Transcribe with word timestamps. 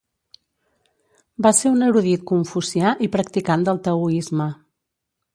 Va 1.47 1.51
ser 1.57 1.71
un 1.73 1.87
erudit 1.87 2.23
confucià 2.31 2.93
i 3.07 3.09
practicant 3.17 3.67
del 3.67 3.83
taoisme. 3.89 4.49